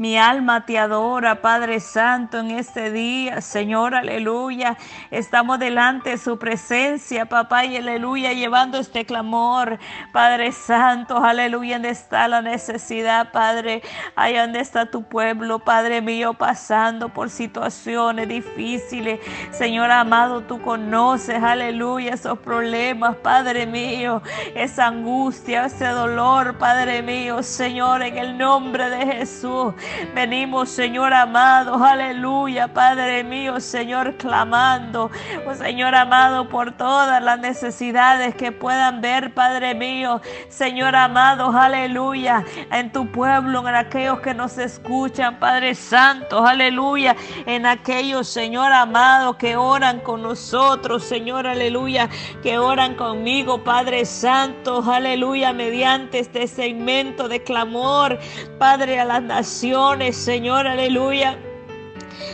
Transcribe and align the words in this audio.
Mi 0.00 0.16
alma 0.16 0.64
te 0.64 0.78
adora, 0.78 1.42
Padre 1.42 1.80
Santo, 1.80 2.38
en 2.38 2.52
este 2.52 2.92
día, 2.92 3.40
Señor, 3.40 3.96
aleluya. 3.96 4.78
Estamos 5.10 5.58
delante 5.58 6.10
de 6.10 6.18
su 6.18 6.38
presencia, 6.38 7.26
papá, 7.26 7.64
y 7.64 7.76
aleluya, 7.78 8.32
llevando 8.32 8.78
este 8.78 9.04
clamor, 9.04 9.80
Padre 10.12 10.52
Santo, 10.52 11.16
aleluya, 11.16 11.74
donde 11.74 11.88
está 11.88 12.28
la 12.28 12.42
necesidad, 12.42 13.32
Padre, 13.32 13.82
allá 14.14 14.42
donde 14.42 14.60
está 14.60 14.88
tu 14.88 15.02
pueblo, 15.02 15.58
Padre 15.58 16.00
mío, 16.00 16.32
pasando 16.32 17.08
por 17.08 17.28
situaciones 17.28 18.28
difíciles. 18.28 19.18
Señor 19.50 19.90
amado, 19.90 20.42
tú 20.42 20.62
conoces, 20.62 21.42
aleluya, 21.42 22.14
esos 22.14 22.38
problemas, 22.38 23.16
Padre 23.16 23.66
mío, 23.66 24.22
esa 24.54 24.86
angustia, 24.86 25.64
ese 25.64 25.86
dolor, 25.88 26.56
Padre 26.56 27.02
mío, 27.02 27.42
Señor, 27.42 28.02
en 28.02 28.16
el 28.16 28.38
nombre 28.38 28.90
de 28.90 29.04
Jesús. 29.04 29.74
Venimos, 30.14 30.68
Señor 30.68 31.12
amado, 31.14 31.82
aleluya, 31.84 32.68
Padre 32.68 33.24
mío, 33.24 33.60
Señor, 33.60 34.16
clamando, 34.16 35.10
oh, 35.46 35.54
Señor 35.54 35.94
amado, 35.94 36.48
por 36.48 36.72
todas 36.72 37.22
las 37.22 37.38
necesidades 37.38 38.34
que 38.34 38.52
puedan 38.52 39.00
ver, 39.00 39.34
Padre 39.34 39.74
mío, 39.74 40.20
Señor 40.48 40.96
amado, 40.96 41.50
aleluya, 41.56 42.44
en 42.72 42.90
tu 42.92 43.10
pueblo, 43.10 43.66
en 43.68 43.74
aquellos 43.74 44.20
que 44.20 44.34
nos 44.34 44.58
escuchan, 44.58 45.38
Padre 45.38 45.74
Santo, 45.74 46.46
aleluya, 46.46 47.16
en 47.46 47.66
aquellos, 47.66 48.28
Señor 48.28 48.72
amado, 48.72 49.36
que 49.38 49.56
oran 49.56 50.00
con 50.00 50.22
nosotros, 50.22 51.04
Señor, 51.04 51.46
aleluya, 51.46 52.08
que 52.42 52.58
oran 52.58 52.94
conmigo, 52.94 53.62
Padre 53.62 54.04
Santo, 54.04 54.82
aleluya, 54.90 55.52
mediante 55.52 56.18
este 56.18 56.46
segmento 56.46 57.28
de 57.28 57.42
clamor, 57.42 58.18
Padre, 58.58 59.00
a 59.00 59.04
las 59.04 59.22
naciones 59.22 59.77
Señor, 60.12 60.66
aleluya 60.66 61.38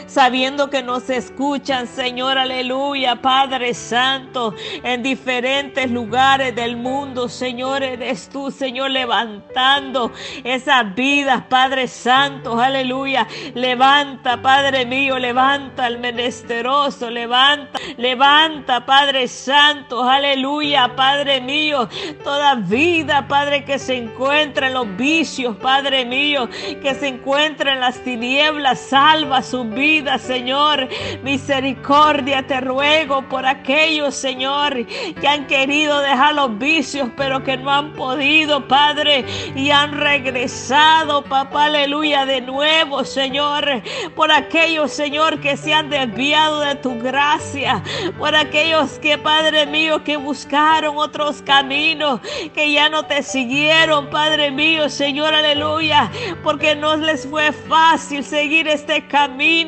sabiendo 0.06 0.70
que 0.70 0.82
nos 0.82 1.10
escuchan, 1.10 1.86
Señor, 1.86 2.38
aleluya, 2.38 3.16
Padre 3.16 3.74
Santo, 3.74 4.54
en 4.82 5.02
diferentes 5.02 5.90
lugares 5.90 6.54
del 6.54 6.76
mundo, 6.76 7.28
Señor, 7.28 7.82
eres 7.82 8.28
tú, 8.28 8.50
Señor, 8.50 8.90
levantando 8.90 10.12
esas 10.44 10.94
vidas, 10.94 11.42
Padre 11.48 11.88
Santo, 11.88 12.60
aleluya, 12.60 13.26
levanta, 13.54 14.40
Padre 14.40 14.86
mío, 14.86 15.18
levanta 15.18 15.86
al 15.86 15.98
menesteroso, 15.98 17.10
levanta, 17.10 17.78
levanta, 17.96 18.86
Padre 18.86 19.28
Santo, 19.28 20.04
aleluya, 20.04 20.94
Padre 20.94 21.40
mío, 21.40 21.88
toda 22.22 22.54
vida, 22.54 23.26
Padre, 23.28 23.64
que 23.64 23.78
se 23.78 23.96
encuentra 23.96 24.68
en 24.68 24.74
los 24.74 24.96
vicios, 24.96 25.56
Padre 25.56 26.04
mío, 26.04 26.48
que 26.82 26.94
se 26.94 27.08
encuentra 27.08 27.74
en 27.74 27.80
las 27.80 27.98
tinieblas, 28.02 28.80
salva 28.80 29.42
su 29.42 29.64
vida 29.74 30.18
Señor. 30.18 30.88
Misericordia 31.22 32.46
te 32.46 32.60
ruego 32.60 33.22
por 33.28 33.46
aquellos, 33.46 34.14
Señor, 34.14 34.86
que 34.86 35.28
han 35.28 35.46
querido 35.46 36.00
dejar 36.00 36.34
los 36.34 36.58
vicios, 36.58 37.08
pero 37.16 37.42
que 37.42 37.56
no 37.56 37.70
han 37.70 37.92
podido, 37.92 38.66
Padre, 38.66 39.24
y 39.54 39.70
han 39.70 39.92
regresado, 39.92 41.22
papá, 41.24 41.64
aleluya, 41.64 42.26
de 42.26 42.40
nuevo, 42.40 43.04
Señor. 43.04 43.82
Por 44.14 44.30
aquellos, 44.30 44.92
Señor, 44.92 45.40
que 45.40 45.56
se 45.56 45.72
han 45.74 45.90
desviado 45.90 46.60
de 46.60 46.74
tu 46.76 46.98
gracia. 46.98 47.82
Por 48.18 48.34
aquellos 48.34 48.98
que, 48.98 49.18
Padre 49.18 49.66
mío, 49.66 50.02
que 50.04 50.16
buscaron 50.16 50.96
otros 50.98 51.42
caminos, 51.42 52.20
que 52.54 52.72
ya 52.72 52.88
no 52.88 53.04
te 53.04 53.22
siguieron, 53.22 54.08
Padre 54.10 54.50
mío, 54.50 54.88
Señor, 54.88 55.34
aleluya, 55.34 56.10
porque 56.42 56.74
no 56.76 56.96
les 56.96 57.26
fue 57.26 57.52
fácil 57.52 58.24
seguir 58.24 58.68
este 58.68 59.06
camino. 59.06 59.63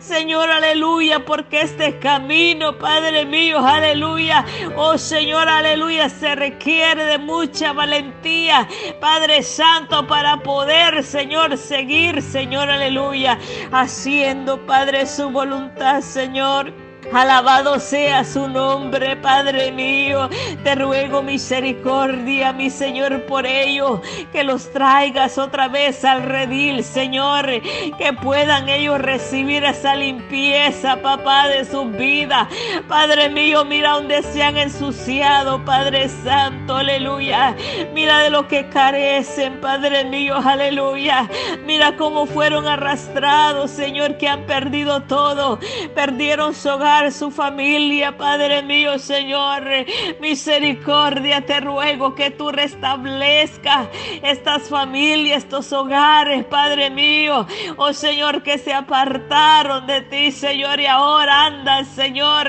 Señor, 0.00 0.50
aleluya, 0.50 1.24
porque 1.24 1.60
este 1.60 1.98
camino, 1.98 2.76
Padre 2.78 3.24
mío, 3.24 3.58
aleluya, 3.58 4.44
oh 4.76 4.96
Señor, 4.98 5.48
aleluya, 5.48 6.08
se 6.08 6.34
requiere 6.34 7.04
de 7.04 7.18
mucha 7.18 7.72
valentía, 7.72 8.68
Padre 9.00 9.42
Santo, 9.42 10.06
para 10.06 10.38
poder, 10.38 11.02
Señor, 11.02 11.56
seguir, 11.56 12.22
Señor, 12.22 12.70
aleluya, 12.70 13.38
haciendo, 13.72 14.64
Padre, 14.66 15.06
su 15.06 15.30
voluntad, 15.30 16.00
Señor. 16.00 16.83
Alabado 17.12 17.78
sea 17.78 18.24
su 18.24 18.48
nombre, 18.48 19.16
Padre 19.16 19.70
mío. 19.70 20.28
Te 20.62 20.74
ruego 20.74 21.22
misericordia, 21.22 22.52
mi 22.52 22.70
Señor, 22.70 23.24
por 23.26 23.46
ello. 23.46 24.00
Que 24.32 24.42
los 24.42 24.70
traigas 24.72 25.38
otra 25.38 25.68
vez 25.68 26.04
al 26.04 26.22
redil, 26.22 26.82
Señor. 26.82 27.46
Que 27.98 28.12
puedan 28.20 28.68
ellos 28.68 28.98
recibir 28.98 29.64
esa 29.64 29.94
limpieza, 29.94 30.96
papá, 31.02 31.48
de 31.48 31.64
su 31.64 31.84
vida. 31.84 32.48
Padre 32.88 33.28
mío, 33.28 33.64
mira 33.64 33.92
donde 33.92 34.22
se 34.22 34.42
han 34.42 34.56
ensuciado, 34.56 35.64
Padre 35.64 36.08
Santo, 36.08 36.76
aleluya. 36.76 37.54
Mira 37.92 38.18
de 38.20 38.30
lo 38.30 38.48
que 38.48 38.68
carecen, 38.68 39.60
Padre 39.60 40.04
mío, 40.04 40.36
aleluya. 40.36 41.28
Mira 41.66 41.96
cómo 41.96 42.26
fueron 42.26 42.66
arrastrados, 42.66 43.70
Señor, 43.70 44.16
que 44.16 44.28
han 44.28 44.44
perdido 44.46 45.02
todo. 45.02 45.58
Perdieron 45.94 46.54
su 46.54 46.70
hogar 46.70 46.93
su 47.10 47.30
familia, 47.30 48.16
Padre 48.16 48.62
mío, 48.62 48.98
Señor. 48.98 49.64
Misericordia, 50.20 51.44
te 51.44 51.60
ruego 51.60 52.14
que 52.14 52.30
tú 52.30 52.50
restablezcas 52.50 53.88
estas 54.22 54.68
familias, 54.68 55.44
estos 55.44 55.72
hogares, 55.72 56.44
Padre 56.44 56.90
mío. 56.90 57.46
Oh 57.76 57.92
Señor, 57.92 58.42
que 58.42 58.58
se 58.58 58.72
apartaron 58.72 59.86
de 59.86 60.02
ti, 60.02 60.32
Señor, 60.32 60.80
y 60.80 60.86
ahora 60.86 61.46
andan, 61.46 61.84
Señor. 61.86 62.43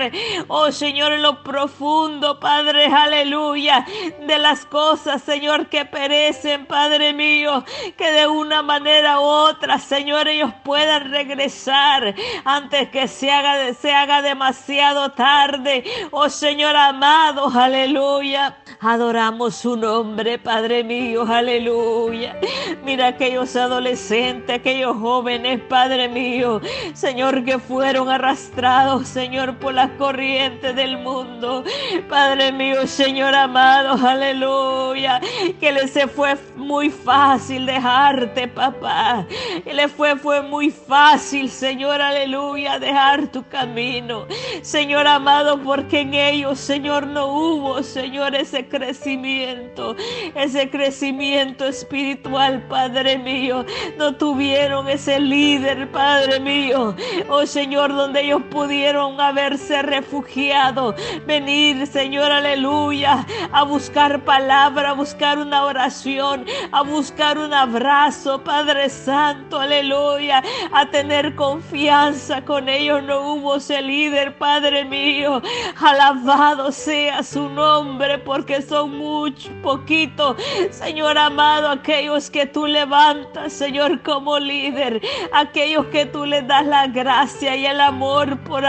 Oh 0.47 0.71
Señor, 0.71 1.13
en 1.13 1.23
lo 1.23 1.41
profundo, 1.41 2.39
Padre, 2.39 2.85
aleluya, 2.85 3.85
de 4.27 4.37
las 4.37 4.65
cosas, 4.65 5.23
Señor, 5.23 5.67
que 5.67 5.85
perecen, 5.85 6.67
Padre 6.67 7.13
mío, 7.13 7.63
que 7.97 8.11
de 8.11 8.27
una 8.27 8.61
manera 8.61 9.19
u 9.19 9.23
otra, 9.23 9.79
Señor, 9.79 10.27
ellos 10.27 10.51
puedan 10.63 11.11
regresar 11.11 12.13
antes 12.43 12.89
que 12.89 13.07
se 13.07 13.31
haga, 13.31 13.73
se 13.73 13.91
haga 13.91 14.21
de 14.21 14.35
demasiado 14.35 15.11
tarde. 15.11 15.85
Oh 16.11 16.29
Señor 16.29 16.75
amado, 16.75 17.47
aleluya. 17.47 18.57
Adoramos 18.81 19.55
su 19.55 19.77
nombre, 19.77 20.37
Padre 20.37 20.83
mío, 20.83 21.25
aleluya. 21.25 22.37
Mira 22.83 23.07
aquellos 23.07 23.55
adolescentes, 23.55 24.59
aquellos 24.59 24.97
jóvenes, 24.97 25.61
Padre 25.69 26.09
mío, 26.09 26.59
Señor, 26.93 27.45
que 27.45 27.57
fueron 27.59 28.09
arrastrados, 28.09 29.07
Señor, 29.07 29.55
por 29.55 29.73
las 29.73 29.89
corrientes 29.95 30.75
del 30.75 30.97
mundo. 30.97 31.63
Padre 32.09 32.51
mío, 32.51 32.87
Señor 32.87 33.35
amado, 33.35 33.95
aleluya. 34.07 35.19
Que 35.59 35.71
les 35.71 35.95
fue 36.13 36.35
muy 36.55 36.89
fácil 36.89 37.65
dejarte, 37.65 38.47
papá. 38.47 39.25
Que 39.63 39.73
les 39.73 39.91
fue, 39.91 40.15
fue 40.17 40.41
muy 40.41 40.69
fácil, 40.69 41.49
Señor, 41.49 42.01
aleluya, 42.01 42.79
dejar 42.79 43.27
tu 43.27 43.47
camino. 43.47 44.27
Señor 44.61 45.07
amado, 45.07 45.61
porque 45.61 46.01
en 46.01 46.13
ellos, 46.13 46.59
Señor, 46.59 47.07
no 47.07 47.27
hubo, 47.27 47.83
Señor, 47.83 48.35
ese 48.35 48.67
crecimiento, 48.67 49.95
ese 50.35 50.69
crecimiento 50.69 51.65
espiritual, 51.65 52.61
Padre 52.67 53.17
mío. 53.17 53.65
No 53.97 54.15
tuvieron 54.15 54.87
ese 54.89 55.19
líder, 55.19 55.89
Padre 55.91 56.39
mío. 56.39 56.95
Oh 57.29 57.45
Señor, 57.45 57.93
donde 57.93 58.21
ellos 58.21 58.41
pudieron 58.49 59.19
haberse 59.19 59.81
refugiado, 59.85 60.95
venir, 61.25 61.87
Señor, 61.87 62.31
aleluya, 62.31 63.25
a 63.51 63.63
buscar 63.63 64.23
palabra, 64.23 64.91
a 64.91 64.93
buscar 64.93 65.37
una 65.37 65.65
oración, 65.65 66.45
a 66.71 66.81
buscar 66.81 67.37
un 67.37 67.53
abrazo, 67.53 68.43
Padre 68.43 68.89
Santo, 68.89 69.59
aleluya, 69.59 70.43
a 70.71 70.85
tener 70.89 71.35
confianza 71.35 72.43
con 72.43 72.69
ellos. 72.69 73.03
No 73.03 73.33
hubo 73.33 73.55
ese 73.57 73.81
líder 73.81 74.37
Padre 74.37 74.85
mío. 74.85 75.41
Alabado 75.79 76.71
sea 76.71 77.23
su 77.23 77.49
nombre, 77.49 78.17
porque 78.19 78.61
son 78.61 78.97
muchos, 78.97 79.51
poquitos, 79.61 80.35
Señor 80.71 81.17
amado, 81.17 81.69
aquellos 81.69 82.29
que 82.29 82.45
tú 82.45 82.67
levantas, 82.67 83.53
Señor, 83.53 84.01
como 84.03 84.39
líder, 84.39 85.01
aquellos 85.33 85.85
que 85.87 86.05
tú 86.05 86.25
le 86.25 86.41
das 86.41 86.65
la 86.65 86.87
gracia 86.87 87.55
y 87.55 87.65
el 87.65 87.79
amor 87.81 88.37
por, 88.39 88.63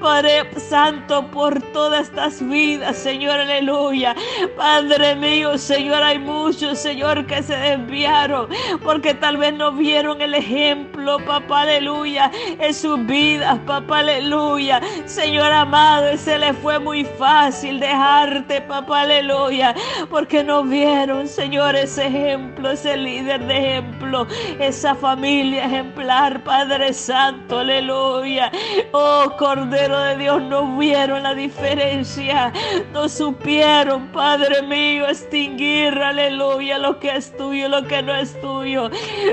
Padre 0.00 0.44
Santo, 0.68 1.26
por 1.30 1.60
todas 1.72 2.08
estas 2.08 2.46
vidas, 2.46 2.96
Señor, 2.96 3.40
aleluya. 3.40 4.14
Padre 4.56 5.14
mío, 5.16 5.58
Señor, 5.58 6.02
hay 6.02 6.18
muchos, 6.18 6.78
Señor, 6.78 7.26
que 7.26 7.42
se 7.42 7.56
desviaron 7.56 8.48
porque 8.82 9.14
tal 9.14 9.36
vez 9.36 9.54
no 9.54 9.72
vieron 9.72 10.20
el 10.20 10.34
ejemplo, 10.34 11.18
papá, 11.26 11.62
aleluya, 11.62 12.30
en 12.58 12.74
sus 12.74 13.04
vidas, 13.06 13.58
papá, 13.66 14.00
aleluya. 14.00 14.80
Señor 15.04 15.52
amado, 15.52 16.16
se 16.16 16.38
le 16.38 16.52
fue 16.52 16.78
muy 16.78 17.04
fácil 17.04 17.80
dejarte, 17.80 18.60
papá, 18.62 19.02
aleluya 19.02 19.74
porque 20.10 20.42
no 20.44 20.62
vieron, 20.64 21.28
Señor, 21.28 21.76
ese 21.76 22.06
ejemplo, 22.06 22.70
ese 22.70 22.96
líder 22.96 23.44
de 23.46 23.56
ejemplo, 23.56 24.26
esa 24.58 24.94
familia 24.94 25.64
ejemplar, 25.64 26.42
Padre 26.44 26.92
Santo, 26.92 27.60
aleluya. 27.60 28.50
Oh, 28.92 29.34
Cordero 29.38 29.98
de 29.98 30.16
Dios, 30.16 30.41
no 30.42 30.76
vieron 30.76 31.22
la 31.22 31.34
diferencia, 31.34 32.52
no 32.92 33.08
supieron, 33.08 34.08
Padre 34.08 34.62
mío, 34.62 35.08
extinguir, 35.08 35.98
aleluya, 35.98 36.78
lo 36.78 36.98
que 36.98 37.16
es 37.16 37.36
tuyo, 37.36 37.68
lo 37.68 37.86
que 37.86 38.02
no 38.02 38.14
es 38.14 38.38
tuyo. 38.40 38.90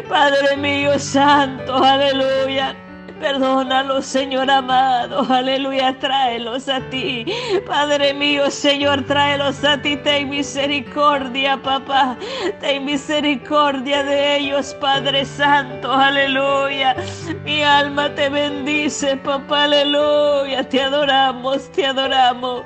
Padre 0.08 0.58
mío, 0.58 0.98
Santo, 1.00 1.76
aleluya. 1.84 2.89
Perdónalos, 3.20 4.06
Señor 4.06 4.50
amado. 4.50 5.26
Aleluya, 5.30 5.98
tráelos 6.00 6.70
a 6.70 6.80
ti. 6.90 7.26
Padre 7.68 8.14
mío, 8.14 8.50
Señor, 8.50 9.04
tráelos 9.06 9.64
a 9.64 9.82
ti. 9.82 9.98
Ten 9.98 10.30
misericordia, 10.30 11.62
papá. 11.62 12.16
Ten 12.62 12.86
misericordia 12.86 14.04
de 14.04 14.38
ellos, 14.38 14.74
Padre 14.80 15.26
Santo. 15.26 15.92
Aleluya. 15.92 16.96
Mi 17.44 17.62
alma 17.62 18.14
te 18.16 18.30
bendice, 18.30 19.18
papá. 19.18 19.66
Aleluya. 19.66 20.64
Te 20.64 20.82
adoramos, 20.82 21.70
te 21.74 21.86
adoramos. 21.86 22.64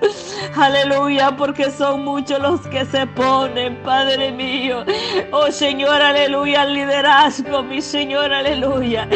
Aleluya, 0.55 1.35
porque 1.35 1.71
son 1.71 2.03
muchos 2.05 2.39
los 2.39 2.61
que 2.67 2.85
se 2.85 3.07
ponen, 3.07 3.75
Padre 3.77 4.31
mío. 4.31 4.85
Oh 5.31 5.51
Señor, 5.51 6.01
aleluya, 6.01 6.61
al 6.61 6.73
liderazgo, 6.73 7.63
mi 7.63 7.81
Señor, 7.81 8.31
aleluya. 8.31 9.07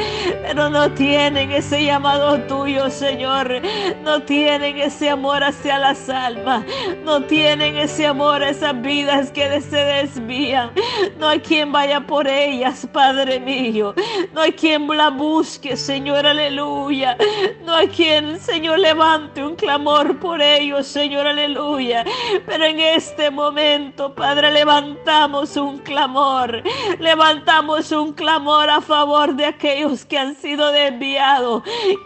Pero 0.41 0.69
no 0.69 0.89
tiene 0.91 1.26
tienen 1.27 1.51
ese 1.51 1.83
llamado 1.83 2.39
tuyo, 2.43 2.89
Señor. 2.89 3.61
No 4.01 4.21
tienen 4.23 4.77
ese 4.77 5.09
amor 5.09 5.43
hacia 5.43 5.77
las 5.77 6.07
almas. 6.07 6.63
No 7.03 7.21
tienen 7.23 7.75
ese 7.75 8.07
amor 8.07 8.41
a 8.41 8.51
esas 8.51 8.81
vidas 8.81 9.29
que 9.31 9.59
se 9.59 9.75
desvían. 9.75 10.71
No 11.19 11.27
hay 11.27 11.41
quien 11.41 11.73
vaya 11.73 11.99
por 11.99 12.29
ellas, 12.29 12.87
Padre 12.93 13.41
mío. 13.41 13.93
No 14.33 14.39
hay 14.39 14.53
quien 14.53 14.87
la 14.87 15.09
busque, 15.09 15.75
Señor, 15.75 16.25
aleluya. 16.25 17.17
No 17.65 17.75
hay 17.75 17.89
quien, 17.89 18.39
Señor, 18.39 18.79
levante 18.79 19.43
un 19.43 19.57
clamor 19.57 20.17
por 20.19 20.41
ellos, 20.41 20.87
Señor, 20.87 21.27
aleluya. 21.27 22.05
Pero 22.45 22.63
en 22.63 22.79
este 22.79 23.29
momento, 23.31 24.15
Padre, 24.15 24.49
levantamos 24.51 25.57
un 25.57 25.79
clamor. 25.79 26.63
Levantamos 26.99 27.91
un 27.91 28.13
clamor 28.13 28.69
a 28.69 28.79
favor 28.79 29.35
de 29.35 29.45
aquellos 29.45 30.05
que 30.05 30.17
han 30.17 30.33
sido 30.33 30.71
desviados 30.71 31.16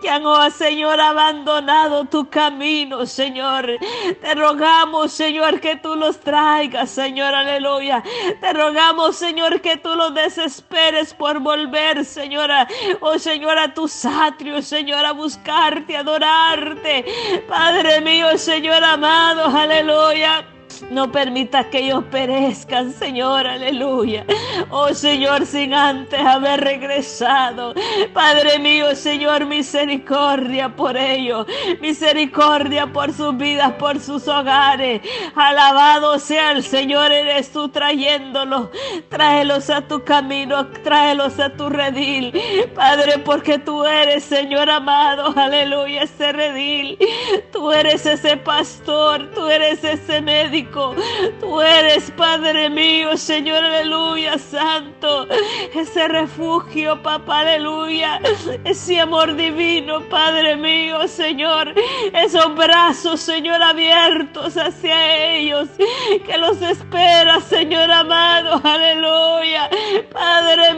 que 0.02 0.10
han, 0.10 0.26
oh 0.26 0.50
Señor, 0.52 1.00
abandonado 1.00 2.06
tu 2.06 2.30
camino, 2.30 3.06
Señor. 3.06 3.68
Te 4.22 4.36
rogamos, 4.36 5.12
Señor, 5.12 5.60
que 5.60 5.76
tú 5.76 5.96
los 5.96 6.20
traigas, 6.20 6.90
Señor, 6.90 7.34
aleluya. 7.34 8.04
Te 8.40 8.54
rogamos, 8.54 9.16
Señor, 9.16 9.62
que 9.62 9.78
tú 9.78 9.96
los 9.96 10.14
desesperes 10.14 11.14
por 11.14 11.40
volver, 11.40 12.06
Señora, 12.06 12.68
oh 13.02 13.20
Señor, 13.20 13.58
a 13.58 13.74
tus 13.74 14.06
atrios, 14.06 14.66
Señor, 14.66 15.06
a 15.06 15.12
buscarte, 15.12 15.98
adorarte. 15.98 17.06
Padre 17.48 18.02
mío, 18.02 18.38
Señor 18.38 18.84
amado, 18.84 19.46
aleluya. 19.46 20.46
No 20.90 21.12
permitas 21.12 21.68
que 21.68 21.80
ellos 21.80 22.04
perezcan, 22.12 22.94
Señor, 22.94 23.48
aleluya. 23.48 24.26
Oh 24.70 24.94
Señor, 24.94 25.46
sin 25.46 25.74
antes 25.74 26.20
haber 26.20 26.62
regresado. 26.62 27.74
Padre 28.14 28.60
mío, 28.60 28.96
Señor, 28.96 29.46
misericordia 29.46 30.76
por 30.76 30.98
ellos. 30.98 31.46
Misericordia 31.82 32.88
por 32.88 33.14
sus 33.14 33.38
vidas, 33.38 33.74
por 33.74 34.00
sus 34.00 34.28
hogares. 34.28 35.02
Alabado 35.36 36.20
sea 36.20 36.52
el 36.52 36.64
Señor, 36.64 37.12
eres 37.12 37.52
tú 37.52 37.70
trayéndolos. 37.70 38.70
Tráelos 39.10 39.70
a 39.70 39.82
tu 39.82 40.04
camino, 40.04 40.68
tráelos 40.84 41.40
a 41.40 41.52
tu 41.52 41.70
redil. 41.70 42.34
Padre, 42.76 43.20
porque 43.20 43.60
tú 43.60 43.86
eres, 43.86 44.24
Señor 44.24 44.70
amado, 44.70 45.34
aleluya, 45.38 46.04
ese 46.04 46.32
redil. 46.32 46.98
Tú 47.52 47.72
eres 47.72 48.06
ese 48.06 48.38
pastor, 48.38 49.30
tú 49.32 49.48
eres 49.48 49.84
ese 49.84 50.22
médico. 50.22 50.71
Tú 50.72 51.62
eres, 51.62 52.12
Padre 52.12 52.70
mío, 52.70 53.18
Señor, 53.18 53.64
aleluya, 53.64 54.38
santo. 54.38 55.28
Ese 55.74 56.08
refugio, 56.08 57.02
papá, 57.02 57.42
aleluya. 57.42 58.22
Ese 58.64 59.00
amor 59.00 59.36
divino, 59.36 60.02
Padre 60.10 60.56
mío, 60.56 61.08
Señor. 61.08 61.74
Esos 62.14 62.56
brazos, 62.56 63.20
Señor, 63.20 63.62
abiertos 63.62 64.56
hacia 64.56 65.34
ellos. 65.36 65.68
Que 66.26 66.38
los 66.38 66.62
espera, 66.62 67.42
Señor 67.42 67.92
amado, 67.92 68.62
aleluya. 68.64 69.70
Padre 70.12 70.71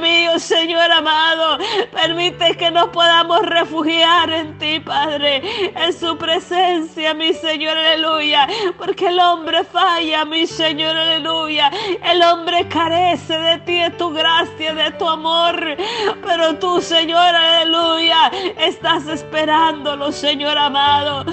Señor 0.44 0.92
amado. 0.92 1.58
Permite 1.92 2.56
que 2.58 2.70
nos 2.70 2.90
podamos 2.90 3.42
refugiar 3.44 4.30
en 4.30 4.58
ti, 4.58 4.80
Padre. 4.80 5.42
En 5.76 5.94
su 5.94 6.18
presencia, 6.18 7.14
mi 7.14 7.34
Señor, 7.34 7.78
aleluya. 7.78 8.48
Porque 8.78 9.08
el 9.08 9.20
hombre 9.20 9.64
falla, 9.64 10.26
mi 10.26 10.46
Señor, 10.46 10.96
aleluya. 10.96 11.72
El 12.04 12.22
hombre 12.22 12.68
carece 12.68 13.38
de 13.38 13.58
ti, 13.60 13.80
de 13.80 13.92
tu 13.92 14.12
gracia, 14.12 14.74
de 14.74 14.92
tu 14.92 15.08
amor. 15.08 15.78
Pero 16.26 16.60
tú, 16.60 16.82
Señor, 16.82 17.34
aleluya, 17.36 18.30
estás 18.58 19.08
esperándolo, 19.08 20.12
Señor 20.12 20.58
amado. 20.58 21.26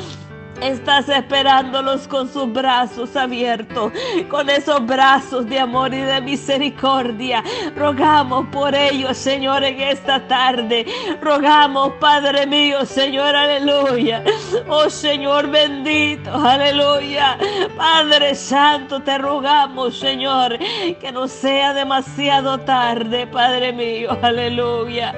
Estás 0.63 1.09
esperándolos 1.09 2.07
con 2.07 2.31
sus 2.31 2.53
brazos 2.53 3.17
abiertos, 3.17 3.93
con 4.29 4.51
esos 4.51 4.85
brazos 4.85 5.49
de 5.49 5.59
amor 5.59 5.95
y 5.95 6.01
de 6.01 6.21
misericordia. 6.21 7.43
Rogamos 7.75 8.47
por 8.53 8.75
ellos, 8.75 9.17
Señor, 9.17 9.65
en 9.65 9.81
esta 9.81 10.27
tarde. 10.29 10.85
Rogamos, 11.23 11.95
Padre 12.01 12.47
mío, 12.47 12.85
Señor, 12.85 13.35
aleluya. 13.35 14.23
Oh 14.69 14.91
Señor 14.91 15.49
bendito, 15.49 16.31
aleluya. 16.35 17.39
Padre 17.77 18.35
Santo, 18.35 19.01
te 19.03 19.17
rogamos, 19.17 19.99
Señor, 19.99 20.59
que 21.01 21.11
no 21.11 21.27
sea 21.27 21.73
demasiado 21.73 22.59
tarde, 22.61 23.27
Padre 23.27 23.73
mío, 23.73 24.17
aleluya. 24.23 25.15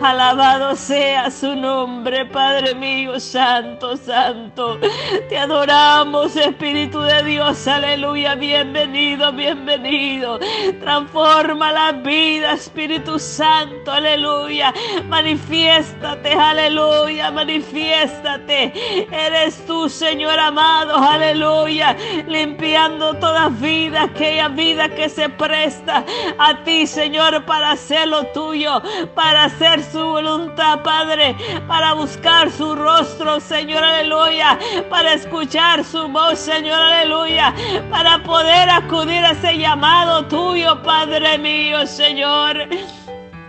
Alabado 0.00 0.76
sea 0.76 1.30
su 1.30 1.56
nombre, 1.56 2.26
Padre 2.26 2.74
mío, 2.74 3.18
Santo, 3.18 3.96
Santo. 3.96 4.81
Te 5.28 5.38
adoramos, 5.38 6.36
Espíritu 6.36 7.00
de 7.00 7.22
Dios. 7.22 7.66
Aleluya. 7.68 8.34
Bienvenido, 8.34 9.32
bienvenido. 9.32 10.38
Transforma 10.80 11.72
la 11.72 11.92
vida, 11.92 12.52
Espíritu 12.54 13.18
Santo. 13.18 13.92
Aleluya. 13.92 14.72
Manifiéstate, 15.08 16.32
aleluya. 16.32 17.30
Manifiéstate. 17.30 18.72
Eres 19.10 19.64
tú, 19.66 19.88
Señor 19.88 20.38
amado. 20.38 20.96
Aleluya. 20.96 21.96
Limpiando 22.26 23.14
toda 23.14 23.48
vida, 23.48 24.04
aquella 24.04 24.48
vida 24.48 24.88
que 24.88 25.08
se 25.08 25.28
presta 25.28 26.04
a 26.38 26.64
ti, 26.64 26.86
Señor, 26.86 27.44
para 27.44 27.72
hacer 27.72 28.08
lo 28.08 28.24
tuyo, 28.28 28.82
para 29.14 29.44
hacer 29.44 29.82
su 29.82 29.98
voluntad, 30.04 30.82
Padre, 30.82 31.36
para 31.68 31.94
buscar 31.94 32.50
su 32.50 32.74
rostro, 32.74 33.40
Señor, 33.40 33.82
aleluya, 33.84 34.58
para 34.88 35.14
escuchar 35.14 35.84
su 35.84 36.08
voz, 36.08 36.38
Señor, 36.38 36.80
aleluya, 36.80 37.54
para 37.90 38.22
poder 38.22 38.68
acudir 38.70 39.24
a 39.24 39.32
ese 39.32 39.58
llamado 39.58 40.26
tuyo, 40.26 40.82
Padre 40.82 41.38
mío, 41.38 41.86
Señor. 41.86 42.68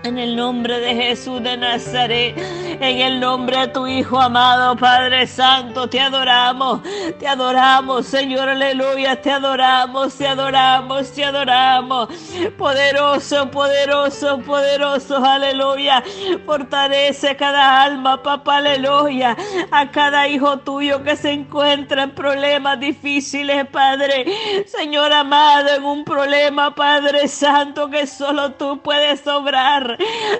En 0.03 0.17
el 0.17 0.35
nombre 0.35 0.79
de 0.79 0.93
Jesús 0.95 1.41
de 1.43 1.55
Nazaret, 1.55 2.35
en 2.83 2.99
el 2.99 3.19
nombre 3.21 3.59
de 3.59 3.67
tu 3.69 3.87
Hijo 3.87 4.19
amado, 4.19 4.75
Padre 4.75 5.25
Santo, 5.25 5.87
te 5.87 6.01
adoramos, 6.01 6.81
te 7.17 7.25
adoramos, 7.25 8.05
Señor, 8.05 8.49
aleluya, 8.49 9.21
te 9.21 9.31
adoramos, 9.31 10.15
te 10.15 10.27
adoramos, 10.27 11.11
te 11.13 11.23
adoramos. 11.23 12.09
Poderoso, 12.57 13.49
poderoso, 13.51 14.39
poderoso, 14.39 15.23
aleluya. 15.23 16.03
Fortalece 16.45 17.37
cada 17.37 17.83
alma, 17.83 18.21
papá, 18.21 18.57
aleluya. 18.57 19.37
A 19.71 19.89
cada 19.89 20.27
hijo 20.27 20.59
tuyo 20.59 21.03
que 21.03 21.15
se 21.15 21.31
encuentra 21.31 22.03
en 22.03 22.11
problemas 22.11 22.81
difíciles, 22.81 23.65
Padre. 23.67 24.25
Señor 24.67 25.13
amado, 25.13 25.69
en 25.69 25.85
un 25.85 26.03
problema, 26.03 26.75
Padre 26.75 27.29
Santo, 27.29 27.89
que 27.89 28.07
solo 28.07 28.51
tú 28.53 28.81
puedes 28.81 29.25
obrar. 29.25 29.97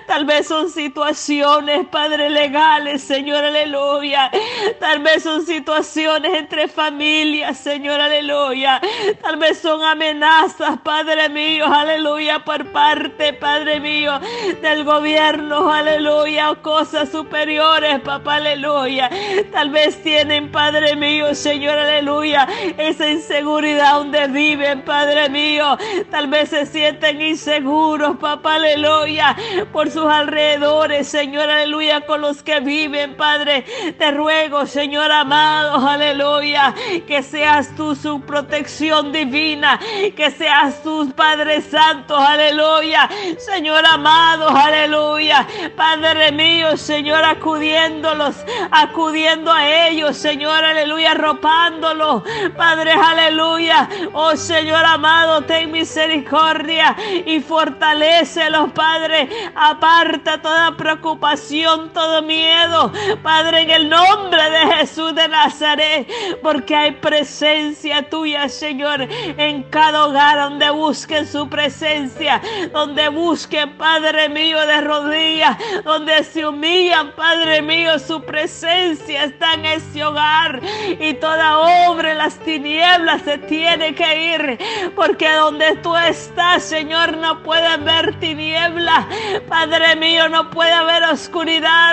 Tal 0.08 0.26
vez 0.26 0.48
son 0.48 0.70
situaciones, 0.70 1.88
Padre 1.88 2.33
legales, 2.34 3.04
Señor, 3.04 3.44
aleluya. 3.44 4.32
Tal 4.80 5.00
vez 5.00 5.24
son 5.24 5.46
situaciones 5.46 6.34
entre 6.34 6.68
familias, 6.68 7.58
Señor, 7.58 8.00
aleluya. 8.02 8.82
Tal 9.22 9.38
vez 9.38 9.60
son 9.60 9.84
amenazas, 9.84 10.80
Padre 10.84 11.30
mío, 11.30 11.66
aleluya, 11.66 12.40
por 12.40 12.66
parte, 12.72 13.34
Padre 13.34 13.80
mío, 13.80 14.20
del 14.62 14.84
gobierno, 14.84 15.72
aleluya, 15.72 16.56
cosas 16.62 17.10
superiores, 17.10 18.00
papá, 18.02 18.36
aleluya. 18.36 19.10
Tal 19.52 19.70
vez 19.70 20.02
tienen, 20.02 20.52
Padre 20.52 20.96
mío, 20.96 21.34
Señor, 21.36 21.78
aleluya, 21.78 22.48
esa 22.78 23.10
inseguridad 23.10 23.96
donde 23.96 24.28
viven, 24.28 24.82
Padre 24.82 25.30
mío. 25.30 25.78
Tal 26.10 26.28
vez 26.28 26.50
se 26.50 26.66
sienten 26.66 27.22
inseguros, 27.22 28.18
papá, 28.18 28.56
aleluya, 28.56 29.36
por 29.72 29.90
sus 29.92 30.06
alrededores, 30.06 31.08
Señor, 31.08 31.50
aleluya, 31.50 32.02
con 32.02 32.23
los 32.24 32.42
que 32.42 32.62
viven, 32.62 33.16
Padre. 33.16 33.66
Te 34.00 34.12
ruego, 34.12 34.66
Señor 34.66 35.12
amado, 35.12 35.88
aleluya, 35.88 36.74
que 37.06 37.22
seas 37.22 37.76
tú 37.76 37.96
su 37.96 38.22
protección 38.22 39.12
divina, 39.12 39.78
que 40.16 40.32
seas 40.32 40.82
tú, 40.82 41.12
Padre 41.16 41.62
Santo, 41.62 42.16
aleluya. 42.18 43.10
Señor 43.38 43.86
amado, 43.86 44.48
aleluya. 44.50 45.46
Padre 45.76 46.32
mío, 46.32 46.78
Señor, 46.78 47.26
acudiéndolos, 47.26 48.38
acudiendo 48.72 49.52
a 49.52 49.68
ellos, 49.88 50.16
Señor, 50.16 50.64
aleluya, 50.64 51.12
arropándolos. 51.12 52.24
Padre, 52.56 52.94
aleluya. 52.94 53.90
Oh 54.14 54.38
Señor 54.38 54.86
amado, 54.86 55.42
ten 55.42 55.72
misericordia 55.72 56.96
y 57.26 57.42
fortalecelos, 57.42 58.72
Padre. 58.72 59.28
Aparta 59.56 60.42
toda 60.42 60.78
preocupación, 60.78 61.92
todo 62.04 62.22
miedo, 62.22 62.92
Padre, 63.22 63.62
en 63.62 63.70
el 63.70 63.88
nombre 63.88 64.50
de 64.50 64.76
Jesús 64.76 65.16
de 65.16 65.26
Nazaret, 65.30 66.06
porque 66.42 66.76
hay 66.76 66.92
presencia 66.92 68.10
tuya, 68.10 68.50
Señor, 68.50 69.08
en 69.38 69.64
cada 69.70 70.08
hogar 70.08 70.38
donde 70.38 70.70
busquen 70.70 71.26
su 71.26 71.48
presencia, 71.48 72.42
donde 72.74 73.08
busquen, 73.08 73.78
Padre 73.78 74.28
mío, 74.28 74.60
de 74.68 74.82
rodillas, 74.82 75.58
donde 75.86 76.26
se 76.26 76.46
humillan, 76.46 77.14
Padre 77.14 77.62
mío, 77.62 77.98
su 78.00 78.22
presencia 78.22 79.24
está 79.24 79.54
en 79.54 79.66
ese 79.66 80.04
hogar 80.04 80.60
y 81.00 81.14
toda 81.14 81.88
obra 81.88 82.12
en 82.12 82.18
las 82.18 82.38
tinieblas 82.40 83.22
se 83.22 83.38
tiene 83.38 83.96
que 83.96 84.36
ir, 84.36 84.60
porque 84.94 85.32
donde 85.32 85.78
tú 85.78 85.96
estás, 85.96 86.64
Señor, 86.64 87.16
no 87.16 87.42
puede 87.44 87.78
ver 87.78 88.20
tiniebla, 88.20 89.08
Padre 89.48 89.96
mío, 89.96 90.28
no 90.28 90.50
puede 90.50 90.74
haber 90.74 91.04
oscuridad, 91.04 91.93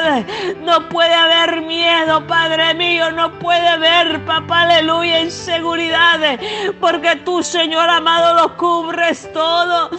no 0.63 0.89
puede 0.89 1.15
haber 1.15 1.63
miedo, 1.63 2.27
Padre 2.27 2.75
mío, 2.75 3.11
no 3.11 3.39
puede 3.39 3.79
ver, 3.79 4.25
papá, 4.25 4.63
aleluya, 4.63 5.21
inseguridad, 5.21 6.39
porque 6.81 7.17
tú, 7.17 7.43
Señor 7.43 7.89
amado, 7.89 8.35
lo 8.35 8.57
cubres 8.57 9.31
todo. 9.33 9.91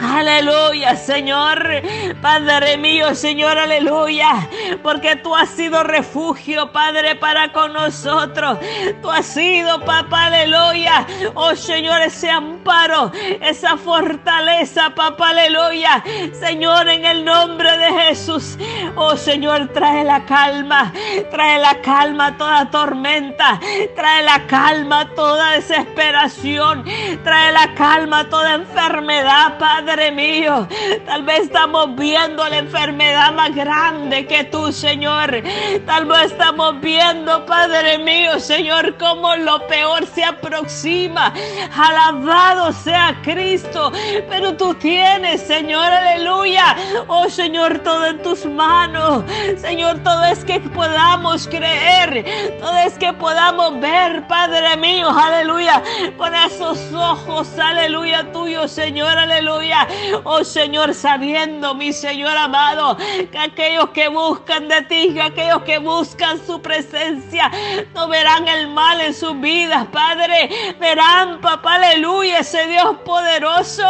Aleluya, 0.00 0.96
Señor. 0.96 1.82
Padre 2.20 2.76
mío, 2.76 3.14
Señor, 3.14 3.58
aleluya. 3.58 4.48
Porque 4.82 5.16
tú 5.16 5.34
has 5.34 5.48
sido 5.50 5.82
refugio, 5.82 6.70
Padre, 6.72 7.16
para 7.16 7.52
con 7.52 7.72
nosotros. 7.72 8.58
Tú 9.02 9.10
has 9.10 9.26
sido, 9.26 9.80
papá, 9.84 10.26
aleluya. 10.26 11.06
Oh, 11.34 11.54
Señor, 11.56 12.00
ese 12.02 12.30
amparo, 12.30 13.10
esa 13.40 13.76
fortaleza, 13.76 14.94
papá, 14.94 15.30
aleluya. 15.30 16.02
Señor, 16.32 16.88
en 16.88 17.04
el 17.04 17.24
nombre 17.24 17.76
de 17.78 17.92
Jesús. 18.02 18.56
Oh, 18.94 19.16
Señor, 19.16 19.68
trae 19.68 20.04
la 20.04 20.24
calma. 20.24 20.92
Trae 21.30 21.58
la 21.58 21.80
calma 21.80 22.26
a 22.26 22.36
toda 22.36 22.70
tormenta. 22.70 23.58
Trae 23.96 24.22
la 24.22 24.46
calma 24.46 25.00
a 25.00 25.14
toda 25.14 25.52
desesperación. 25.52 26.84
Trae 27.24 27.52
la 27.52 27.74
calma 27.74 28.20
a 28.20 28.28
toda 28.28 28.54
enfermedad, 28.54 29.58
Padre. 29.58 29.87
Padre 29.88 30.12
mío. 30.12 30.68
Tal 31.06 31.22
vez 31.22 31.44
estamos 31.44 31.96
viendo 31.96 32.46
la 32.46 32.58
enfermedad 32.58 33.32
más 33.32 33.54
grande 33.54 34.26
que 34.26 34.44
tú, 34.44 34.70
Señor. 34.70 35.42
Tal 35.86 36.04
vez 36.04 36.32
estamos 36.32 36.78
viendo, 36.82 37.46
Padre 37.46 37.96
mío, 37.96 38.38
Señor, 38.38 38.98
cómo 38.98 39.34
lo 39.36 39.66
peor 39.66 40.04
se 40.04 40.22
aproxima. 40.24 41.32
Alabado 41.74 42.70
sea 42.70 43.18
Cristo. 43.22 43.90
Pero 44.28 44.54
tú 44.58 44.74
tienes, 44.74 45.40
Señor, 45.40 45.90
aleluya. 45.90 46.76
Oh, 47.06 47.30
Señor, 47.30 47.78
todo 47.78 48.08
en 48.08 48.22
tus 48.22 48.44
manos. 48.44 49.24
Señor, 49.56 50.00
todo 50.00 50.22
es 50.26 50.44
que 50.44 50.60
podamos 50.60 51.48
creer. 51.48 52.58
Todo 52.60 52.76
es 52.76 52.92
que 52.98 53.14
podamos 53.14 53.80
ver, 53.80 54.26
Padre 54.26 54.76
mío, 54.76 55.08
aleluya. 55.08 55.82
Con 56.18 56.34
esos 56.34 56.78
ojos, 56.92 57.48
aleluya, 57.58 58.30
tuyo, 58.32 58.68
Señor, 58.68 59.16
aleluya. 59.16 59.77
Oh 60.24 60.44
Señor, 60.44 60.94
sabiendo, 60.94 61.74
mi 61.74 61.92
Señor 61.92 62.36
amado, 62.36 62.96
que 63.30 63.38
aquellos 63.38 63.90
que 63.90 64.08
buscan 64.08 64.68
de 64.68 64.82
ti, 64.82 65.14
que 65.14 65.22
aquellos 65.22 65.62
que 65.62 65.78
buscan 65.78 66.44
su 66.46 66.60
presencia, 66.60 67.50
no 67.94 68.08
verán 68.08 68.48
el 68.48 68.68
mal 68.68 69.00
en 69.00 69.14
sus 69.14 69.38
vidas, 69.40 69.86
Padre. 69.92 70.76
Verán, 70.78 71.40
papá, 71.40 71.74
aleluya, 71.74 72.40
ese 72.40 72.66
Dios 72.66 72.96
poderoso. 73.04 73.84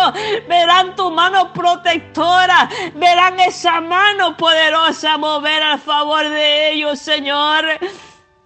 Verán 0.49 0.95
tu 0.97 1.11
mano 1.11 1.53
protectora. 1.53 2.69
Verán 2.95 3.41
esa 3.41 3.81
mano 3.81 4.37
poderosa 4.37 5.17
mover 5.19 5.63
a 5.63 5.79
favor 5.79 6.29
de 6.29 6.73
ellos, 6.73 6.99
Señor. 6.99 7.65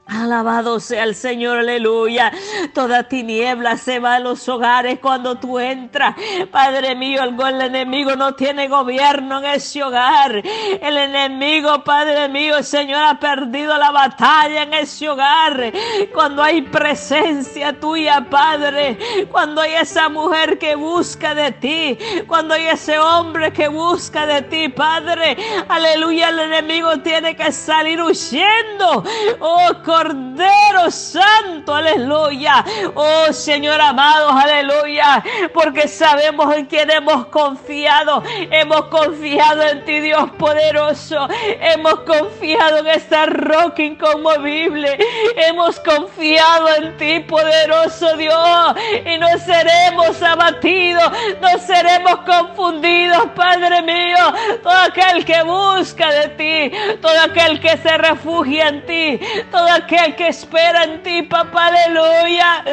Alabado 0.06 0.80
sea 0.80 1.04
el 1.04 1.14
Señor, 1.14 1.58
aleluya. 1.58 2.32
Toda 2.74 3.04
tiniebla 3.04 3.76
se 3.76 4.00
va 4.00 4.16
a 4.16 4.18
los 4.18 4.48
hogares 4.48 4.98
cuando 4.98 5.36
tú 5.36 5.60
entras. 5.60 6.16
Padre 6.50 6.96
mío, 6.96 7.22
el, 7.22 7.40
el, 7.40 7.60
enemigo 7.62 8.16
no 8.16 8.34
tiene 8.34 8.66
gobierno 8.66 9.38
en 9.38 9.44
ese 9.44 9.82
hogar. 9.82 10.42
El 10.44 10.96
enemigo, 10.98 11.84
Padre 11.84 12.28
mío, 12.28 12.62
Señor, 12.64 13.02
ha 13.04 13.20
perdido 13.20 13.78
la 13.78 13.92
batalla 13.92 14.64
en 14.64 14.74
ese 14.74 15.08
hogar. 15.08 15.72
Cuando 16.12 16.42
hay 16.42 16.62
presencia 16.62 17.78
tuya, 17.78 18.26
Padre. 18.28 18.98
Cuando 19.30 19.60
hay 19.60 19.74
esa 19.74 20.08
mujer 20.08 20.58
que 20.58 20.74
busca 20.74 21.32
de 21.34 21.52
ti. 21.52 21.98
Cuando 22.26 22.54
hay 22.54 22.66
ese 22.66 22.98
hombre 22.98 23.52
que 23.52 23.68
busca 23.68 24.26
de 24.26 24.42
ti, 24.42 24.68
Padre. 24.68 25.36
Aleluya, 25.68 26.30
el 26.30 26.40
enemigo 26.40 26.98
tiene 26.98 27.36
que 27.36 27.52
salir 27.52 28.02
huyendo. 28.02 29.04
Oh, 29.38 29.70
Cordero 29.92 30.90
Santo, 30.90 31.74
aleluya. 31.74 32.64
Oh 32.94 33.30
Señor 33.30 33.78
amado, 33.78 34.30
aleluya. 34.30 35.22
Porque 35.52 35.86
sabemos 35.86 36.56
en 36.56 36.64
quién 36.64 36.90
hemos 36.90 37.26
confiado. 37.26 38.22
Hemos 38.50 38.86
confiado 38.86 39.62
en 39.64 39.84
ti, 39.84 40.00
Dios 40.00 40.30
poderoso. 40.38 41.28
Hemos 41.60 42.00
confiado 42.00 42.78
en 42.78 42.86
esta 42.86 43.26
roca 43.26 43.82
inconmovible. 43.82 44.96
Hemos 45.36 45.78
confiado 45.80 46.74
en 46.74 46.96
ti, 46.96 47.20
poderoso 47.20 48.16
Dios. 48.16 48.74
Y 49.04 49.18
no 49.18 49.28
seremos 49.40 50.22
abatidos, 50.22 51.12
no 51.38 51.58
seremos 51.58 52.16
confundidos, 52.24 53.26
Padre 53.36 53.82
mío. 53.82 54.16
Todo 54.62 54.72
aquel 54.72 55.22
que 55.26 55.42
busca 55.42 56.10
de 56.10 56.28
ti, 56.30 56.96
todo 57.02 57.20
aquel 57.20 57.60
que 57.60 57.76
se 57.76 57.98
refugia 57.98 58.68
en 58.68 58.86
ti, 58.86 59.20
todo 59.50 59.81
que 59.86 60.28
espera 60.28 60.84
en 60.84 61.02
ti, 61.02 61.22
papá, 61.22 61.66
aleluya. 61.66 62.64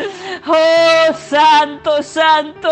Oh, 0.47 1.13
santo, 1.13 2.01
santo. 2.03 2.69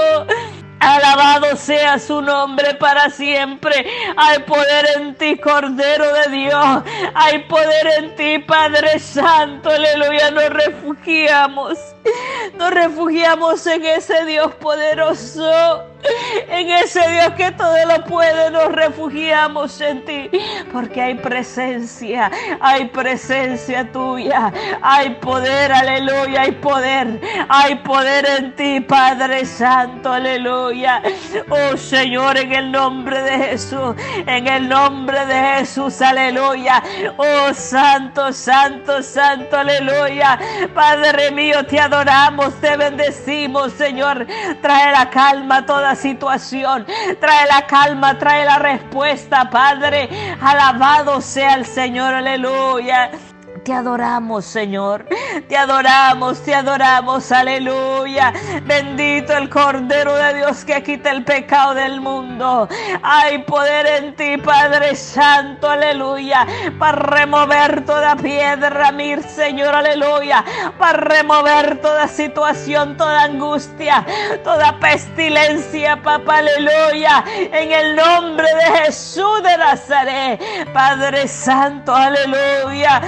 Alabado 0.79 1.55
sea 1.55 1.97
su 1.97 2.21
nombre 2.21 2.75
para 2.75 3.09
siempre. 3.09 3.85
Hay 4.15 4.39
poder 4.43 4.85
en 4.97 5.15
ti, 5.15 5.37
Cordero 5.37 6.05
de 6.13 6.29
Dios. 6.29 6.83
Hay 7.15 7.39
poder 7.45 7.87
en 7.97 8.15
ti, 8.15 8.39
Padre 8.39 8.99
Santo. 8.99 9.69
Aleluya. 9.69 10.31
Nos 10.31 10.49
refugiamos. 10.49 11.77
Nos 12.57 12.71
refugiamos 12.71 13.65
en 13.65 13.85
ese 13.85 14.23
Dios 14.25 14.53
poderoso. 14.55 15.83
En 16.49 16.69
ese 16.69 17.07
Dios 17.09 17.31
que 17.33 17.51
todo 17.51 17.75
lo 17.85 18.03
puede, 18.05 18.51
nos 18.51 18.71
refugiamos 18.71 19.79
en 19.81 20.05
ti. 20.05 20.29
Porque 20.71 21.01
hay 21.01 21.15
presencia, 21.15 22.31
hay 22.59 22.85
presencia 22.85 23.91
tuya. 23.91 24.53
Hay 24.81 25.11
poder, 25.15 25.71
aleluya, 25.71 26.41
hay 26.41 26.51
poder. 26.51 27.19
Hay 27.49 27.75
poder 27.75 28.25
en 28.39 28.55
ti, 28.55 28.79
Padre 28.81 29.45
Santo, 29.45 30.13
aleluya. 30.13 31.01
Oh 31.49 31.77
Señor, 31.77 32.37
en 32.37 32.53
el 32.53 32.71
nombre 32.71 33.21
de 33.21 33.37
Jesús, 33.37 33.95
en 34.25 34.47
el 34.47 34.69
nombre 34.69 35.25
de 35.25 35.35
Jesús, 35.57 36.01
aleluya. 36.01 36.83
Oh 37.17 37.53
Santo, 37.53 38.31
Santo, 38.31 39.01
Santo, 39.01 39.57
aleluya. 39.57 40.39
Padre 40.73 41.31
mío, 41.31 41.65
te 41.65 41.79
adoramos, 41.79 42.53
te 42.61 42.77
bendecimos, 42.77 43.73
Señor. 43.73 44.25
Trae 44.61 44.91
la 44.91 45.09
calma 45.09 45.57
a 45.57 45.65
toda 45.65 45.95
situación. 45.97 46.85
Trae 47.19 47.47
la 47.47 47.67
calma, 47.67 48.17
trae 48.17 48.45
la 48.45 48.59
respuesta, 48.59 49.49
Padre. 49.49 50.09
Alabado 50.41 51.19
sea 51.21 51.55
el 51.55 51.65
Señor, 51.65 52.13
aleluya. 52.13 53.11
Te 53.67 53.73
adoramos, 53.73 54.45
Señor. 54.45 55.05
Te 55.49 55.57
adoramos, 55.57 56.41
te 56.41 56.55
adoramos. 56.55 57.29
Aleluya. 57.33 58.31
Bendito 58.63 59.33
el 59.33 59.49
Cordero 59.49 60.15
de 60.15 60.35
Dios 60.35 60.63
que 60.63 60.81
quita 60.81 61.11
el 61.11 61.25
pecado 61.25 61.73
del 61.73 61.99
mundo. 61.99 62.69
Hay 63.03 63.39
poder 63.39 63.85
en 63.87 64.15
ti, 64.15 64.37
Padre 64.37 64.95
Santo. 64.95 65.69
Aleluya. 65.69 66.47
Para 66.79 66.97
remover 66.97 67.83
toda 67.83 68.15
piedra, 68.15 68.93
mi 68.93 69.21
Señor. 69.21 69.75
Aleluya. 69.75 70.45
Para 70.79 70.99
remover 70.99 71.81
toda 71.81 72.07
situación, 72.07 72.95
toda 72.95 73.23
angustia, 73.23 74.05
toda 74.45 74.79
pestilencia, 74.79 76.01
papá. 76.01 76.37
Aleluya. 76.37 77.21
En 77.35 77.69
el 77.73 77.97
nombre 77.97 78.47
de 78.47 78.85
Jesús 78.85 79.43
de 79.43 79.57
Nazaret. 79.57 80.41
Padre 80.71 81.27
Santo. 81.27 81.93
Aleluya. 81.93 83.01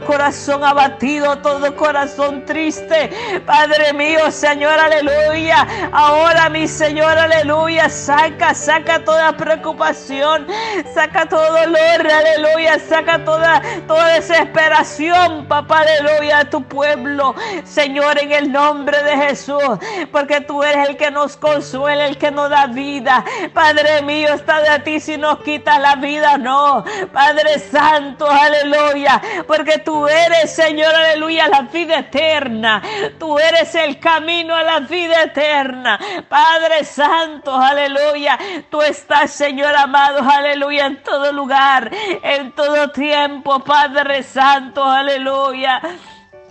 Corazón 0.00 0.64
abatido, 0.64 1.38
todo 1.38 1.74
corazón 1.76 2.44
triste. 2.44 3.10
Padre 3.46 3.92
mío, 3.92 4.30
Señor, 4.30 4.78
aleluya. 4.78 5.66
Ahora, 5.92 6.48
mi 6.48 6.66
Señor, 6.66 7.18
aleluya. 7.18 7.88
Saca, 7.88 8.54
saca 8.54 9.04
toda 9.04 9.36
preocupación, 9.36 10.46
saca 10.94 11.26
todo 11.26 11.44
dolor, 11.44 12.10
aleluya. 12.10 12.78
Saca 12.88 13.24
toda, 13.24 13.62
toda 13.86 14.14
desesperación, 14.14 15.46
papá, 15.46 15.80
aleluya, 15.80 16.38
a 16.40 16.44
tu 16.44 16.62
pueblo. 16.62 17.34
Señor, 17.64 18.18
en 18.18 18.32
el 18.32 18.52
nombre 18.52 19.02
de 19.02 19.16
Jesús, 19.16 19.62
porque 20.10 20.40
tú 20.40 20.62
eres 20.62 20.88
el 20.88 20.96
que 20.96 21.10
nos 21.10 21.36
consuela, 21.36 22.06
el 22.06 22.16
que 22.16 22.30
nos 22.30 22.50
da 22.50 22.66
vida. 22.66 23.24
Padre 23.52 24.02
mío, 24.02 24.32
está 24.34 24.60
de 24.60 24.78
ti 24.80 25.00
si 25.00 25.16
nos 25.16 25.40
quitas 25.42 25.80
la 25.80 25.96
vida, 25.96 26.38
no. 26.38 26.84
Padre 27.12 27.58
Santo, 27.58 28.28
aleluya, 28.28 29.20
porque 29.46 29.78
tú 29.84 30.06
eres, 30.06 30.54
Señor, 30.54 30.94
aleluya, 30.94 31.48
la 31.48 31.62
vida 31.62 31.98
eterna. 32.00 32.82
Tú 33.18 33.38
eres 33.38 33.74
el 33.74 33.98
camino 33.98 34.54
a 34.54 34.62
la 34.62 34.80
vida 34.80 35.22
eterna. 35.22 35.98
Padre 36.28 36.84
Santo, 36.84 37.54
aleluya. 37.54 38.38
Tú 38.70 38.82
estás, 38.82 39.32
Señor 39.32 39.74
amado, 39.76 40.20
aleluya, 40.28 40.86
en 40.86 41.02
todo 41.02 41.32
lugar, 41.32 41.90
en 42.22 42.52
todo 42.52 42.90
tiempo, 42.90 43.60
Padre 43.60 44.22
Santo, 44.22 44.84
aleluya. 44.84 45.80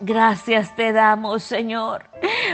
Gracias 0.01 0.75
te 0.75 0.91
damos, 0.91 1.43
Señor 1.43 2.11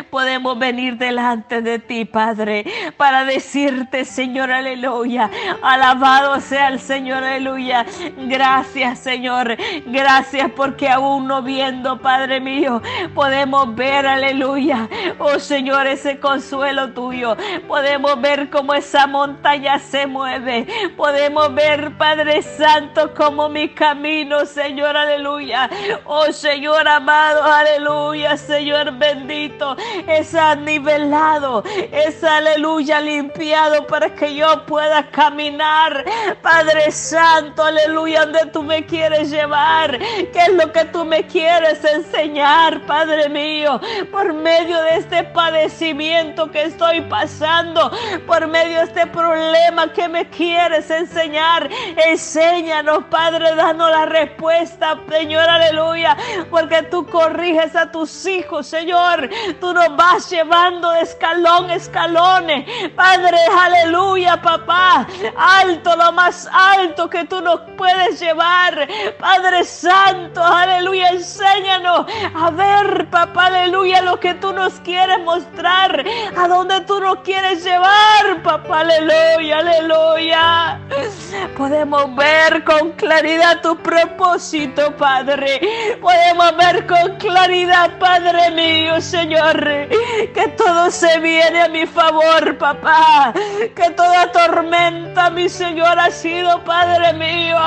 podemos 0.09 0.57
venir 0.57 0.97
delante 0.97 1.61
de 1.61 1.79
ti, 1.79 2.05
Padre, 2.05 2.65
para 2.97 3.25
decirte, 3.25 4.05
Señor, 4.05 4.51
aleluya. 4.51 5.29
Alabado 5.61 6.39
sea 6.39 6.69
el 6.69 6.79
Señor, 6.79 7.23
aleluya. 7.23 7.85
Gracias, 8.17 8.99
Señor. 8.99 9.57
Gracias 9.85 10.51
porque 10.55 10.89
aún 10.89 11.27
no 11.27 11.41
viendo, 11.41 11.99
Padre 12.01 12.39
mío, 12.39 12.81
podemos 13.13 13.73
ver, 13.75 14.05
aleluya. 14.05 14.87
Oh, 15.19 15.39
Señor, 15.39 15.87
ese 15.87 16.19
consuelo 16.19 16.93
tuyo. 16.93 17.35
Podemos 17.67 18.19
ver 18.21 18.49
cómo 18.49 18.73
esa 18.73 19.07
montaña 19.07 19.79
se 19.79 20.07
mueve. 20.07 20.67
Podemos 20.95 21.53
ver, 21.53 21.97
Padre 21.97 22.41
Santo, 22.41 23.13
como 23.13 23.49
mi 23.49 23.69
camino, 23.69 24.45
Señor, 24.45 24.95
aleluya. 24.95 25.69
Oh, 26.05 26.31
Señor 26.31 26.87
amado, 26.87 27.36
aleluya, 27.43 28.37
Señor 28.37 28.91
bendito 28.93 29.75
es 30.07 30.35
nivelado, 30.59 31.63
es 31.91 32.23
aleluya 32.23 32.99
limpiado 33.01 33.85
para 33.87 34.13
que 34.13 34.35
yo 34.35 34.65
pueda 34.65 35.09
caminar. 35.09 36.05
Padre 36.41 36.91
Santo, 36.91 37.63
aleluya, 37.63 38.25
donde 38.25 38.45
tú 38.51 38.63
me 38.63 38.85
quieres 38.85 39.29
llevar, 39.29 39.97
qué 39.99 40.39
es 40.47 40.53
lo 40.53 40.71
que 40.71 40.85
tú 40.85 41.05
me 41.05 41.25
quieres 41.25 41.83
enseñar, 41.83 42.81
Padre 42.85 43.29
mío, 43.29 43.79
por 44.11 44.33
medio 44.33 44.81
de 44.81 44.97
este 44.97 45.23
padecimiento 45.23 46.49
que 46.51 46.63
estoy 46.63 47.01
pasando, 47.01 47.91
por 48.25 48.47
medio 48.47 48.77
de 48.77 48.83
este 48.83 49.07
problema 49.07 49.91
que 49.93 50.07
me 50.07 50.29
quieres 50.29 50.89
enseñar. 50.89 51.69
Enséñanos, 52.05 53.05
Padre, 53.09 53.55
danos 53.55 53.89
la 53.91 54.05
respuesta, 54.05 54.99
Señor, 55.09 55.49
aleluya, 55.49 56.17
porque 56.49 56.83
tú 56.83 57.05
corriges 57.27 57.75
a 57.75 57.91
tus 57.91 58.25
hijos, 58.25 58.67
Señor. 58.67 59.29
Tú 59.59 59.73
nos 59.73 59.95
vas 59.95 60.29
llevando 60.29 60.91
de 60.91 61.01
escalón 61.01 61.69
a 61.69 61.75
escalón. 61.75 62.45
Padre, 62.95 63.37
aleluya, 63.59 64.41
papá. 64.41 65.05
Alto, 65.35 65.95
lo 65.95 66.11
más 66.13 66.47
alto 66.51 67.09
que 67.09 67.25
tú 67.25 67.41
nos 67.41 67.59
puedes 67.75 68.19
llevar. 68.19 68.87
Padre 69.19 69.63
Santo, 69.65 70.41
aleluya. 70.41 71.09
Enséñanos 71.09 72.05
a 72.35 72.49
ver, 72.51 73.09
papá, 73.09 73.47
aleluya, 73.47 74.01
lo 74.01 74.19
que 74.19 74.33
tú 74.35 74.53
nos 74.53 74.79
quieres 74.81 75.19
mostrar. 75.19 76.05
A 76.37 76.47
dónde 76.47 76.81
tú 76.81 76.99
nos 76.99 77.17
quieres 77.19 77.63
llevar, 77.63 78.41
papá, 78.43 78.81
aleluya, 78.81 79.59
aleluya. 79.59 80.79
Podemos 81.57 82.15
ver 82.15 82.63
con 82.63 82.91
claridad 82.91 83.61
tu 83.61 83.75
propósito, 83.77 84.95
Padre. 84.95 85.59
Podemos 86.01 86.55
ver 86.57 86.85
con 86.87 87.06
claridad, 87.17 87.97
Padre 87.99 88.51
mío, 88.51 88.99
Señor 89.01 89.87
que 90.33 90.47
todo 90.49 90.91
se 90.91 91.19
viene 91.19 91.61
a 91.61 91.67
mi 91.67 91.85
favor, 91.85 92.57
papá. 92.57 93.33
Que 93.75 93.89
toda 93.91 94.31
tormenta, 94.31 95.06
mi 95.31 95.49
Señor, 95.49 95.99
ha 95.99 96.11
sido, 96.11 96.63
Padre 96.63 97.13
mío. 97.13 97.57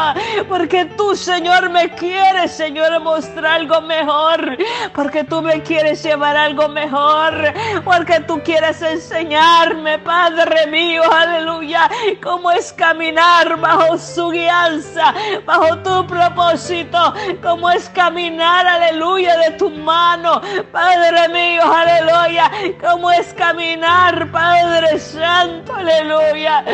Porque 0.48 0.84
tú, 0.96 1.16
Señor, 1.16 1.68
me 1.70 1.90
quieres, 1.90 2.52
Señor, 2.52 3.00
mostrar 3.00 3.60
algo 3.60 3.80
mejor. 3.80 4.56
Porque 4.94 5.24
tú 5.24 5.42
me 5.42 5.60
quieres 5.62 6.02
llevar 6.02 6.36
algo 6.36 6.68
mejor. 6.68 7.52
Porque 7.84 8.20
tú 8.20 8.40
quieres 8.42 8.80
enseñarme, 8.82 9.98
Padre 9.98 10.66
mío, 10.68 11.02
aleluya, 11.12 11.90
cómo 12.22 12.50
es 12.52 12.72
caminar 12.72 13.58
bajo 13.58 13.98
su 13.98 14.30
guianza, 14.30 15.12
bajo 15.44 15.76
tu 15.78 16.06
propósito. 16.06 17.14
Cómo 17.42 17.70
es 17.70 17.88
caminar, 17.90 18.66
aleluya, 18.66 19.36
de 19.38 19.50
tu 19.52 19.70
mano, 19.70 20.40
Padre 20.70 21.28
mío 21.28 21.62
aleluya. 21.64 22.50
Cómo 22.80 23.10
es 23.10 23.34
caminar, 23.34 24.30
Padre 24.30 24.98
Santo, 24.98 25.74
aleluya 25.74 26.64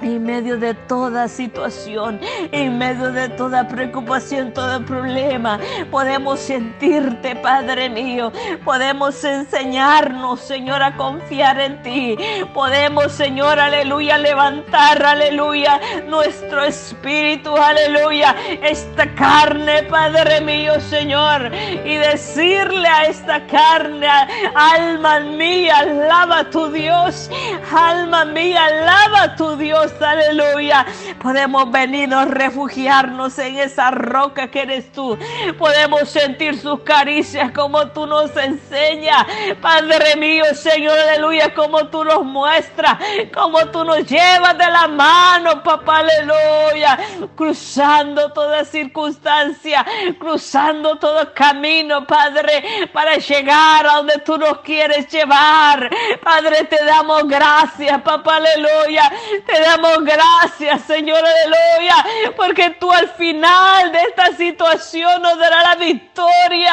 en 0.00 0.22
medio 0.24 0.58
de 0.58 0.74
toda 0.74 1.28
situación, 1.28 2.20
en 2.52 2.78
medio 2.78 3.12
de 3.12 3.28
toda 3.30 3.66
preocupación, 3.68 4.52
todo 4.52 4.84
problema, 4.84 5.58
podemos 5.90 6.40
sentirte, 6.40 7.36
Padre 7.36 7.88
mío. 7.88 8.32
Podemos 8.64 9.22
enseñarnos, 9.24 10.40
Señor, 10.40 10.82
a 10.82 10.96
confiar 10.96 11.60
en 11.60 11.82
ti. 11.82 12.16
Podemos, 12.52 13.12
Señor, 13.12 13.58
aleluya, 13.58 14.18
levantar, 14.18 15.04
aleluya, 15.04 15.80
nuestro 16.06 16.64
espíritu, 16.64 17.56
aleluya, 17.56 18.34
esta 18.62 19.06
carne, 19.14 19.84
Padre 19.84 20.40
mío, 20.40 20.80
Señor, 20.80 21.50
y 21.54 21.96
decirle 21.96 22.88
a 22.88 23.04
esta 23.04 23.46
carne, 23.46 24.06
alma 24.54 25.20
mía, 25.20 25.78
alaba 25.78 26.40
a 26.40 26.50
tu 26.50 26.70
Dios, 26.70 27.30
alma 27.72 28.24
mía, 28.24 28.64
alaba 28.66 29.22
a 29.22 29.36
tu 29.36 29.56
Dios 29.56 29.83
aleluya. 30.00 30.86
Podemos 31.20 31.70
venirnos, 31.70 32.28
refugiarnos 32.28 33.38
en 33.38 33.58
esa 33.58 33.90
roca 33.90 34.50
que 34.50 34.62
eres 34.62 34.92
tú. 34.92 35.18
Podemos 35.58 36.08
sentir 36.08 36.58
sus 36.58 36.80
caricias 36.80 37.50
como 37.52 37.88
tú 37.88 38.06
nos 38.06 38.36
enseñas. 38.36 39.26
Padre 39.60 40.16
mío, 40.16 40.44
Señor, 40.54 40.98
aleluya, 40.98 41.54
como 41.54 41.88
tú 41.88 42.04
nos 42.04 42.24
muestras, 42.24 42.98
como 43.32 43.66
tú 43.66 43.84
nos 43.84 44.06
llevas 44.06 44.56
de 44.58 44.66
la 44.66 44.88
mano, 44.88 45.62
papá, 45.62 45.98
aleluya. 45.98 46.98
Cruzando 47.34 48.32
toda 48.32 48.64
circunstancia, 48.64 49.84
cruzando 50.18 50.96
todo 50.96 51.32
camino, 51.34 52.06
Padre, 52.06 52.88
para 52.92 53.16
llegar 53.16 53.86
a 53.86 53.96
donde 53.96 54.18
tú 54.18 54.38
nos 54.38 54.60
quieres 54.60 55.08
llevar. 55.08 55.90
Padre, 56.22 56.64
te 56.64 56.84
damos 56.84 57.26
gracias, 57.28 58.00
papá, 58.02 58.36
aleluya. 58.36 59.10
Te 59.46 59.60
gracias, 60.02 60.82
Señor, 60.82 61.18
aleluya, 61.18 62.32
porque 62.36 62.70
tú 62.70 62.90
al 62.92 63.08
final 63.10 63.92
de 63.92 64.00
esta 64.02 64.36
situación 64.36 65.22
nos 65.22 65.38
dará 65.38 65.62
la 65.62 65.74
victoria, 65.76 66.72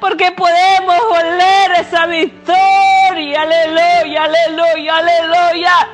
porque 0.00 0.32
podemos 0.32 1.00
oler 1.10 1.72
esa 1.80 2.06
victoria, 2.06 3.42
aleluya, 3.42 4.24
aleluya, 4.24 4.96
aleluya. 4.96 5.88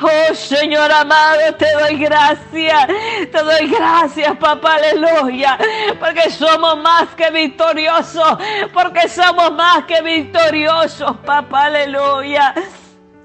Oh 0.00 0.34
Señor 0.34 0.90
amado, 0.90 1.54
te 1.58 1.66
doy 1.72 1.96
gracias, 1.96 2.86
te 2.86 3.42
doy 3.42 3.68
gracias, 3.68 4.36
papá, 4.36 4.74
aleluya, 4.74 5.58
porque 5.98 6.30
somos 6.30 6.78
más 6.78 7.08
que 7.16 7.30
victoriosos, 7.30 8.38
porque 8.72 9.08
somos 9.08 9.52
más 9.52 9.84
que 9.84 10.00
victoriosos, 10.02 11.16
papá, 11.18 11.64
aleluya. 11.64 12.54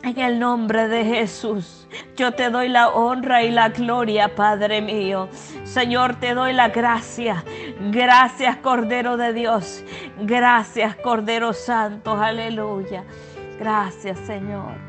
En 0.03 0.19
el 0.19 0.39
nombre 0.39 0.87
de 0.87 1.03
Jesús, 1.03 1.76
yo 2.15 2.31
te 2.33 2.49
doy 2.49 2.69
la 2.69 2.89
honra 2.89 3.43
y 3.43 3.51
la 3.51 3.69
gloria, 3.69 4.35
Padre 4.35 4.81
mío. 4.81 5.29
Señor, 5.63 6.19
te 6.19 6.33
doy 6.33 6.53
la 6.53 6.69
gracia. 6.69 7.43
Gracias, 7.91 8.57
Cordero 8.57 9.17
de 9.17 9.33
Dios. 9.33 9.83
Gracias, 10.19 10.95
Cordero 10.95 11.53
Santo. 11.53 12.13
Aleluya. 12.13 13.03
Gracias, 13.59 14.19
Señor. 14.19 14.86